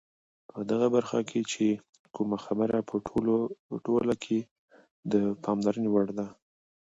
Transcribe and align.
په 0.49 0.59
دغه 0.71 0.87
برخه 0.95 1.19
کې 1.29 1.41
چې 1.51 1.65
کومه 2.15 2.37
خبره 2.45 2.77
په 2.89 2.95
ټوله 3.85 4.15
کې 4.23 4.39
د 5.11 5.13
پاملرنې 5.43 5.89
وړ 5.91 6.07
ده، 6.17 6.27